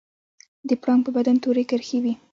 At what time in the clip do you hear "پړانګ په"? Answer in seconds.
0.81-1.11